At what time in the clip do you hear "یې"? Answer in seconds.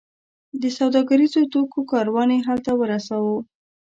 2.35-2.39